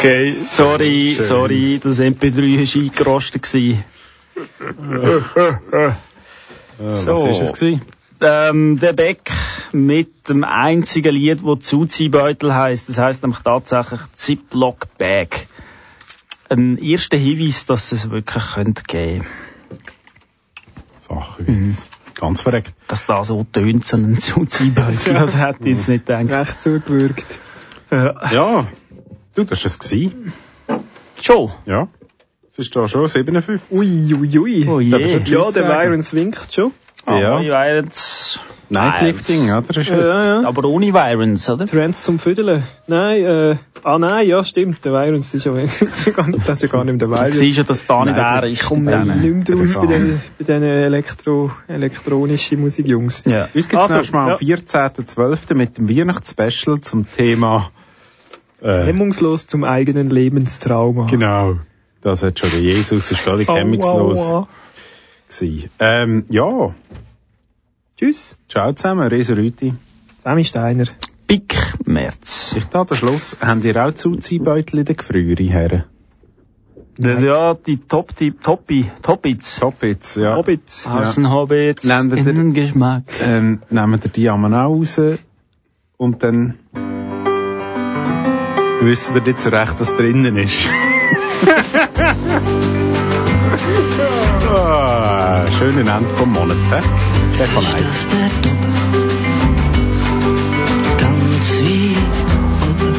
[0.00, 1.26] Okay, sorry, Schön.
[1.26, 3.84] sorry, das MP3 ist eingerostet gewesen.
[6.78, 7.26] So.
[7.26, 7.82] Was ist es gewesen?
[8.22, 9.30] Ähm, der Beck
[9.72, 12.88] mit dem einzigen Lied, wo Zuziehbeutel heißt.
[12.88, 15.46] Das heißt nämlich tatsächlich Ziploc Bag.
[16.48, 19.26] Ein erster Hinweis, dass es wirklich könnte geben.
[20.98, 21.90] Sachen gibt's.
[22.14, 22.72] Ganz verreckt.
[22.88, 25.12] Dass da so tönt, so ein Zuziehbeutel.
[25.12, 26.30] Das hätte ich jetzt nicht gedacht.
[26.30, 27.38] Recht zugewürgt.
[27.90, 28.32] Ja.
[28.32, 28.66] Ja.
[29.40, 29.78] Du, das war es.
[29.78, 30.32] gewesen.
[31.20, 31.50] Schon?
[31.66, 31.88] Ja.
[32.50, 33.70] Es ist da schon 57.
[33.70, 34.68] Ui, ui, ui.
[34.68, 34.96] Oh je.
[34.96, 35.68] ich Tschüss Ja, der?
[35.68, 36.72] Virens winkt schon.
[37.06, 37.40] Ja.
[37.40, 37.40] Ja.
[37.40, 38.38] Virens.
[38.68, 39.76] Nightlifting, oder?
[39.76, 40.48] Ist Ja, ja.
[40.48, 41.66] Aber ohne Virens, oder?
[41.66, 42.62] Trends zum Füdeln.
[42.86, 46.46] Nein, äh, ah nein, ja, stimmt, der Virens ist ja, das ist ja gar nicht
[46.46, 47.36] mehr der Du Virens.
[47.38, 48.62] siehst ja, dass da nicht er das ist.
[48.64, 53.24] komme nicht mehr draus bei den, bei den Elektro, elektronischen Musikjungs.
[53.26, 53.48] Ja.
[53.54, 54.34] Uns gibt es Also, nächstes Mal ja.
[54.34, 55.54] am 14.12.
[55.54, 57.70] mit dem Weihnachtsspecial zum Thema
[58.62, 61.06] äh, Hemmungslos zum eigenen Lebenstrauma.
[61.06, 61.56] Genau.
[62.02, 64.48] Das hat schon der Jesus, ist völlig Au, hemmungslos au.
[65.28, 65.70] gewesen.
[65.78, 66.74] Ähm, ja.
[67.96, 68.38] Tschüss.
[68.48, 69.74] Ciao zusammen, Resa Rüti.
[70.18, 70.86] Sammy Steiner.
[71.26, 72.54] Pick März.
[72.56, 73.36] Ich da den Schluss.
[73.40, 75.84] Habt ihr auch Zuziehbeutel in der Gefriere, Herren?
[76.98, 79.60] Ja, die Top, die Toppi, Toppits.
[79.60, 80.36] Toppits, ja.
[80.36, 80.86] Hobbits.
[80.86, 83.04] Außenhobbits, Nennt ihr- Innengeschmack.
[83.22, 85.00] Ähm, nehmen ihr die einmal auch raus
[85.96, 86.58] und dann
[88.80, 90.64] wisst ihr nicht so recht, was drinnen ist.
[94.50, 96.80] ah, schönen Ende vom Monat, hä?
[97.38, 98.30] Der von ist das der?
[100.98, 102.32] Ganz weit
[102.68, 102.94] oben.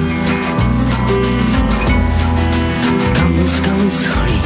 [3.14, 4.42] Ganz, ganz klein.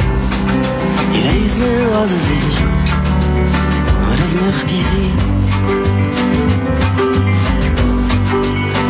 [1.12, 2.62] Ich weiß nicht, was es ist,
[4.04, 5.12] aber das möchte ich sein.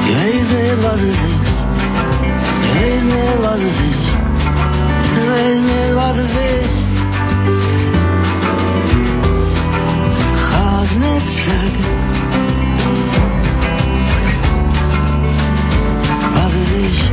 [0.08, 1.55] Ich weiß nicht, was es ist.
[2.76, 3.84] Ich weiß nicht, was es ist.
[5.16, 6.70] Ich weiß nicht, was es ist.
[10.34, 11.84] Ich kann's nicht sagen.
[16.34, 17.05] Was es ist.